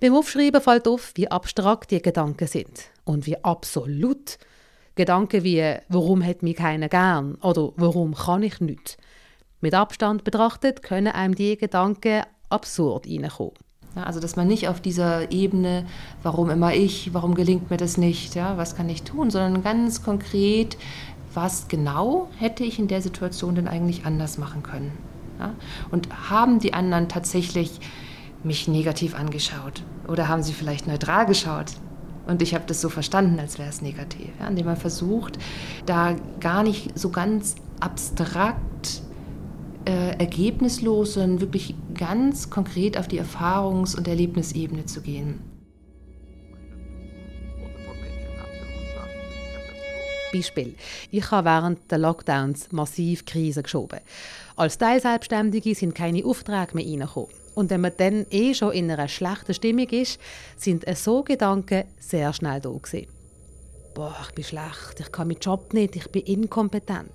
[0.00, 4.38] Beim Aufschreiben fällt auf, wie abstrakt die Gedanken sind und wie absolut.
[4.94, 8.98] Gedanken wie «Warum hat mich keiner gern?» oder «Warum kann ich nicht?»
[9.60, 13.54] Mit Abstand betrachtet können einem die Gedanken absurd reinkommen.
[13.94, 15.86] Ja, also dass man nicht auf dieser Ebene,
[16.22, 20.02] warum immer ich, warum gelingt mir das nicht, ja, was kann ich tun, sondern ganz
[20.02, 20.76] konkret,
[21.34, 24.92] was genau hätte ich in der Situation denn eigentlich anders machen können.
[25.38, 25.54] Ja?
[25.90, 27.80] Und haben die anderen tatsächlich
[28.44, 29.82] mich negativ angeschaut?
[30.08, 31.72] Oder haben sie vielleicht neutral geschaut?
[32.26, 34.48] Und ich habe das so verstanden, als wäre es negativ, ja?
[34.48, 35.38] indem man versucht,
[35.86, 39.02] da gar nicht so ganz abstrakt,
[39.84, 45.40] äh, ergebnislos, sondern wirklich ganz konkret auf die Erfahrungs- und Erlebnisebene zu gehen.
[50.32, 50.74] Beispiel.
[51.10, 54.00] Ich habe während der Lockdowns massiv Krisen geschoben.
[54.56, 57.30] Als Teilselbstständige sind keine Aufträge mehr reingekommen.
[57.54, 60.18] Und wenn man dann eh schon in einer schlechten Stimmung ist,
[60.56, 63.06] sind so Gedanken sehr schnell da gewesen.
[63.94, 67.12] Boah, ich bin schlecht, ich kann meinen Job nicht, ich bin inkompetent.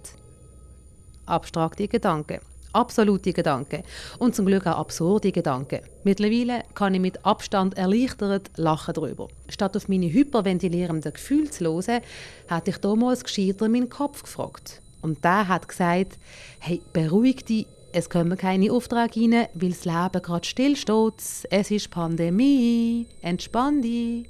[1.26, 2.40] Abstrakte Gedanken.
[2.78, 3.84] Absolute Gedanken.
[4.20, 5.80] Und zum Glück auch absurde Gedanken.
[6.04, 9.30] Mittlerweile kann ich mit Abstand erleichtert lachen darüber.
[9.50, 12.02] Statt auf meine hyperventilierenden Gefühle zu hören,
[12.48, 14.82] hatte ich damals gescheiter meinen Kopf gefragt.
[15.02, 16.20] Und der hat gesagt,
[16.60, 21.48] hey, beruhig dich, es kommen keine Aufträge rein, weil das Leben gerade stillsteht.
[21.50, 23.08] Es ist Pandemie.
[23.22, 24.30] Entspann dich.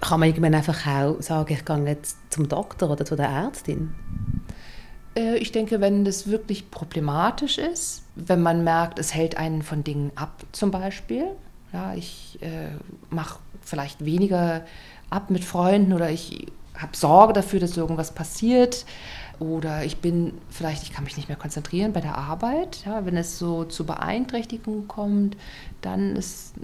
[0.00, 3.94] Kann man irgendwann einfach auch sagen, ich gehe jetzt zum Doktor oder zu der Ärztin?
[5.16, 9.82] Äh, Ich denke, wenn das wirklich problematisch ist, wenn man merkt, es hält einen von
[9.84, 11.26] Dingen ab, zum Beispiel.
[11.72, 12.68] Ja, ich äh,
[13.10, 14.64] mache vielleicht weniger
[15.10, 18.84] ab mit Freunden oder ich habe Sorge dafür, dass irgendwas passiert.
[19.38, 22.84] Oder ich bin vielleicht, ich kann mich nicht mehr konzentrieren bei der Arbeit.
[22.86, 25.36] Ja, wenn es so zu Beeinträchtigungen kommt,
[25.82, 26.54] dann ist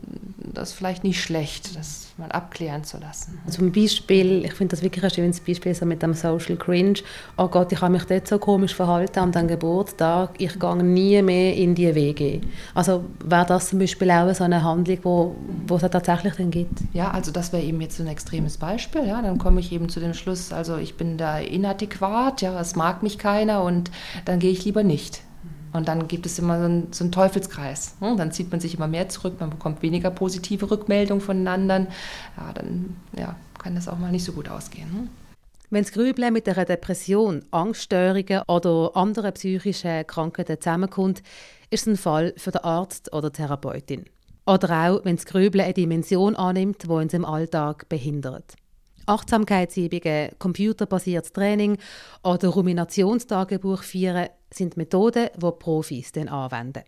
[0.52, 3.38] das vielleicht nicht schlecht, das mal abklären zu lassen.
[3.48, 7.00] Zum Beispiel, ich finde das wirklich ein schönes Beispiel so mit dem Social Cringe.
[7.36, 11.22] Oh Gott, ich habe mich dort so komisch verhalten an dem Geburtstag, ich gehe nie
[11.22, 12.40] mehr in die WG.
[12.74, 16.80] Also wäre das zum Beispiel auch so eine Handlung, wo, wo es tatsächlich dann gibt?
[16.92, 19.06] Ja, also das wäre eben jetzt so ein extremes Beispiel.
[19.06, 22.76] Ja, dann komme ich eben zu dem Schluss, also ich bin da inadäquat, ja, es
[22.76, 23.90] mag mich keiner und
[24.24, 25.22] dann gehe ich lieber nicht.
[25.72, 27.96] Und dann gibt es immer so einen, so einen Teufelskreis.
[28.00, 28.14] ne?
[28.16, 31.88] Dann zieht man sich immer mehr zurück, man bekommt weniger positive Rückmeldungen von anderen.
[32.36, 34.92] Ja, dann ja, kann das auch mal nicht so gut ausgehen.
[34.92, 35.08] Ne?
[35.70, 41.22] Wenn das Grübeln mit einer Depression, Angststörungen oder anderen psychischen Krankheiten zusammenkommt,
[41.70, 44.04] ist es ein Fall für den Arzt oder Therapeutin.
[44.44, 48.56] Oder auch, wenn das Grübeln eine Dimension annimmt, die uns im Alltag behindert.
[49.06, 51.78] Achtsamkeitsübungen, computerbasiertes Training
[52.22, 56.82] oder Ruminationstagebuch führen sind Methoden, die Profis dann anwenden.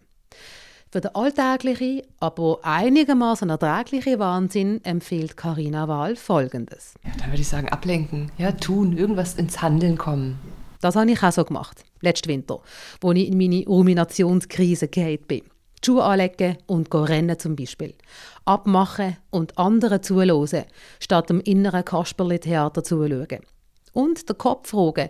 [0.90, 6.94] Für den alltäglichen, aber einigermaßen erträglichen Wahnsinn empfiehlt Karina Wahl Folgendes.
[7.04, 10.38] Ja, dann würde ich sagen, ablenken, ja, tun, irgendwas ins Handeln kommen.
[10.80, 12.60] Das habe ich auch so gemacht, letzten Winter,
[13.00, 15.42] wo ich in meine Ruminationskrise gefallen bin.
[15.84, 17.94] Schuhe anlegen und rennen zum Beispiel.
[18.44, 20.64] Abmachen und anderen zuhören,
[21.00, 23.40] statt dem inneren Kasperli-Theater zuschauen.
[23.92, 25.08] Und den Kopf fragen,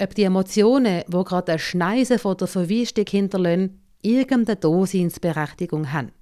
[0.00, 6.12] ob die Emotionen, die gerade ein Schneisen von der Verwüstung hinterlassen, irgendeine Daseinsberechtigung haben.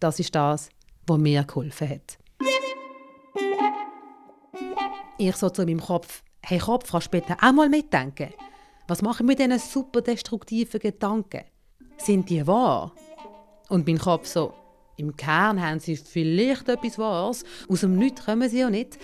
[0.00, 0.68] Das ist das,
[1.06, 2.18] was mir geholfen hat.
[5.18, 8.34] Ich so zu meinem Kopf, hey Kopf, kannst du bitte auch mal mitdenken?
[8.86, 11.44] Was mache ich mit diesen super destruktiven Gedanken?
[11.96, 12.92] Sind die wahr?
[13.68, 14.54] Und mein Kopf so,
[14.96, 18.98] im Kern haben sie vielleicht etwas Wahres, aus dem Nichts kommen sie ja nicht.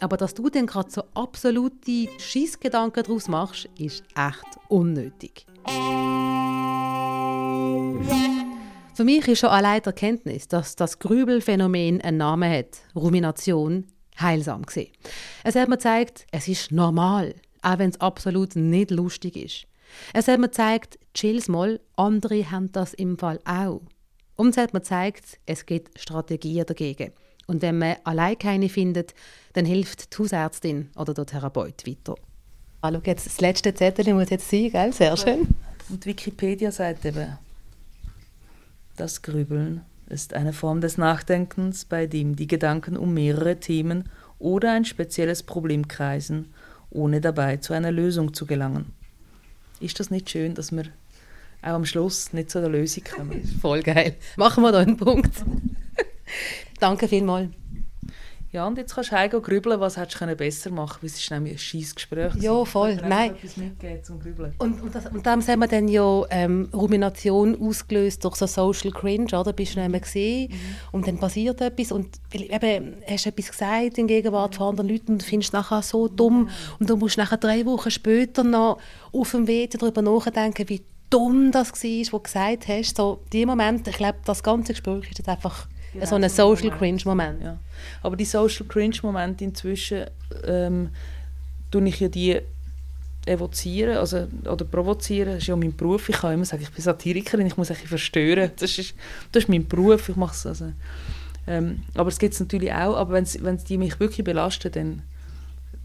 [0.00, 5.46] Aber dass du dann gerade so absolute Schissgedanken daraus machst, ist echt unnötig.
[8.94, 13.86] Für mich ist schon allein die Erkenntnis, dass das Grübelphänomen einen Namen hat, Rumination,
[14.20, 14.92] heilsam gesehen.
[15.44, 19.66] Es hat mir gezeigt, es ist normal, auch wenn es absolut nicht lustig ist.
[20.12, 23.80] Es hat mir gezeigt, chill's mal, andere haben das im Fall auch.
[24.38, 27.12] Hat mir gezeigt, es gibt Strategien dagegen.
[27.46, 29.14] Und wenn man allein keine findet,
[29.52, 32.14] dann hilft die Hausärztin oder der Therapeut weiter.
[32.82, 34.92] Hallo, jetzt das letzte Zettel muss jetzt sein, gell?
[34.92, 35.48] Sehr schön.
[35.88, 37.38] Und Wikipedia sagt eben,
[38.96, 44.72] das Grübeln ist eine Form des Nachdenkens, bei dem die Gedanken um mehrere Themen oder
[44.72, 46.52] ein spezielles Problem kreisen,
[46.90, 48.92] ohne dabei zu einer Lösung zu gelangen.
[49.80, 50.84] Ist das nicht schön, dass wir
[51.62, 53.42] auch am Schluss nicht zu der Lösung kommen?
[53.60, 54.16] Voll geil.
[54.36, 55.32] Machen wir da einen Punkt.
[56.80, 57.50] Danke vielmals.
[58.52, 61.18] Ja, und jetzt kannst du heimgehen grübeln, was hättest du besser machen können, weil es
[61.18, 62.34] ist nämlich ein scheiß Gespräch.
[62.34, 62.96] Ja, voll.
[62.96, 63.34] Nein.
[64.58, 68.90] Und, und, das, und dann haben wir dann ja ähm, Rumination ausgelöst durch so Social
[68.90, 69.54] Cringe, oder?
[69.54, 70.52] Bist du nicht mehr gesehen
[70.90, 75.12] und dann passiert etwas und eben, hast du etwas gesagt in Gegenwart von anderen Leuten
[75.12, 78.78] und findest es nachher so dumm und du musst nachher drei Wochen später noch
[79.12, 82.96] auf dem WC darüber nachdenken, wie dumm das war, was du gesagt hast.
[82.96, 85.66] So, die Momente, ich glaube, das ganze Gespräch ist jetzt einfach
[86.04, 87.42] so ein Social Cringe-Moment.
[87.42, 87.58] Ja.
[88.02, 90.06] Aber die Social Cringe-Momente inzwischen
[90.44, 90.90] ähm,
[91.70, 92.40] tue ich ja die
[93.26, 95.34] evozieren also, oder provozieren.
[95.34, 96.08] Das ist ja mein Beruf.
[96.08, 98.50] Ich kann immer sagen, ich bin Satirikerin, ich muss ein verstören.
[98.56, 98.94] Das ist,
[99.30, 100.46] das ist mein Beruf, ich mache es.
[100.46, 100.72] Also.
[101.46, 105.02] Ähm, aber es gibt es natürlich auch, aber wenn die mich wirklich belasten, dann,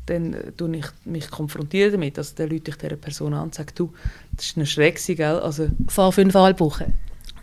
[0.08, 2.18] dann äh, tue ich mich konfrontieren damit.
[2.18, 3.94] Also dann rufe ich dieser Person an und sage, du,
[4.36, 5.40] das ist eine Schreck, gell?
[5.40, 6.94] Also, Vor fünfeinhalb Wochen.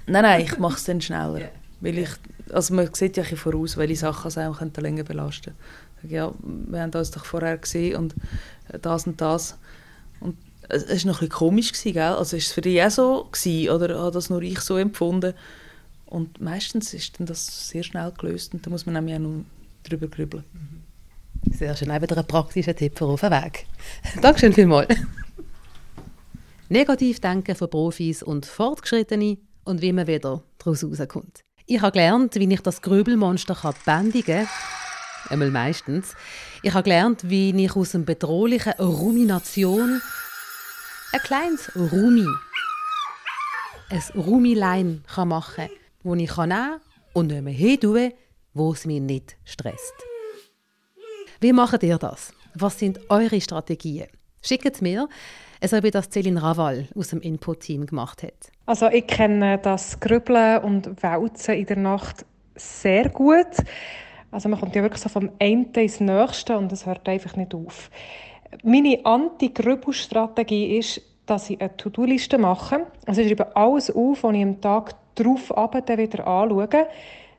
[0.07, 1.51] Nein, nein, ich mache es dann schneller.
[1.81, 2.11] Weil ich,
[2.53, 5.55] also man sieht ja ein voraus, welche Sachen es könnten länger belasten
[6.01, 6.15] könnten.
[6.15, 8.15] Ja, wir haben das doch vorher gesehen und
[8.83, 9.57] das und das.
[10.21, 10.37] Und
[10.69, 12.03] es war noch ein bisschen komisch, gewesen, gell?
[12.03, 15.35] Also ist es für dich auch so gewesen, oder hat das nur ich so empfunden?
[16.07, 19.45] Und meistens ist dann das sehr schnell gelöst und da muss man nämlich auch noch
[19.83, 20.45] drüber grübeln.
[21.53, 23.67] Sehr schön, auch wieder ein praktischer Tipp für auf den Weg.
[24.21, 24.95] Dankeschön vielmals.
[26.69, 31.41] Negativdenken von Profis und Fortgeschrittenen und wie man wieder daraus rauskommt.
[31.67, 35.31] Ich habe gelernt, wie ich das Grübelmonster bändigen kann.
[35.31, 36.15] Einmal meistens.
[36.63, 40.01] Ich habe gelernt, wie ich aus einem bedrohlichen Rumination
[41.13, 42.27] ein kleines Rumi,
[43.89, 45.71] ein Rumilein machen kann,
[46.03, 46.81] das ich nehmen kann
[47.13, 48.13] und nicht mehr hin
[48.53, 49.95] wo es mich nicht stresst.
[51.45, 52.33] Wie macht ihr das?
[52.55, 54.07] Was sind eure Strategien?
[54.41, 55.11] Schickt mir,
[55.63, 58.51] so wie das Céline Raval aus dem Input-Team gemacht hat.
[58.65, 62.25] Also ich kenne das Grübeln und Wälzen in der Nacht
[62.55, 63.59] sehr gut.
[64.31, 67.55] Also man kommt ja wirklich so vom einen ins Nächste und es hört einfach nicht
[67.55, 67.91] auf.
[68.63, 72.87] Meine Anti-Grübel-Strategie ist, dass ich eine To-Do-Liste mache.
[73.05, 76.87] Also ich schreibe alles auf, was ich am Tag darauf wieder anschaue.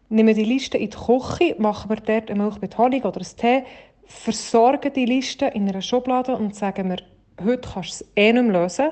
[0.10, 3.36] Nehme die Liste in die Küche, mache mir dort eine Milch mit Honig oder einen
[3.36, 3.64] Tee,
[4.08, 6.98] versorge die Liste in einer Schublade und sage mir,
[7.44, 8.90] heute kannst du es eh nicht mehr lösen,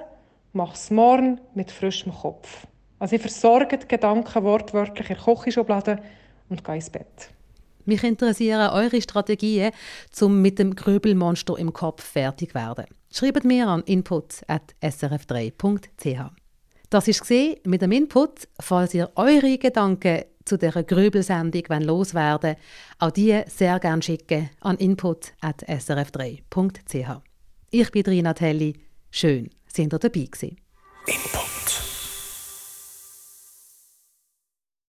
[0.54, 2.68] mach es morgen mit frischem Kopf.
[3.00, 6.00] Also ich versorge die Gedanken wortwörtlich in der Küchenschublade
[6.50, 7.30] und gehe ins Bett.
[7.86, 9.72] Mich interessieren eure Strategien,
[10.22, 12.86] um mit dem Grübelmonster im Kopf fertig zu werden.
[13.12, 16.32] Schreibt mir an input.srf3.ch.
[16.90, 22.56] Das gesehen mit dem Input, falls ihr eure Gedanken zu dieser Grübelsendung loswerden
[23.00, 27.22] auch die sehr gerne schicken an input.srf3.ch.
[27.72, 28.76] Ich bin Rina Telli.
[29.10, 30.58] Schön, sind ihr dabei gewesen.
[31.08, 31.43] Input.